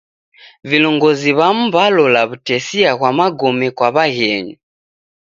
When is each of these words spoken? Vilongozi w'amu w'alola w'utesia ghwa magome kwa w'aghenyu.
Vilongozi 0.69 1.31
w'amu 1.37 1.63
w'alola 1.75 2.21
w'utesia 2.29 2.91
ghwa 2.97 3.09
magome 3.17 3.67
kwa 3.77 3.87
w'aghenyu. 3.95 4.57